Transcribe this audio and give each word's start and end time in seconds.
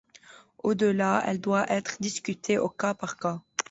Au-delà, 0.63 1.21
elle 1.27 1.39
doit 1.39 1.71
être 1.71 1.97
discutée 1.99 2.57
au 2.57 2.69
cas 2.69 2.95
par 2.95 3.17
cas. 3.17 3.39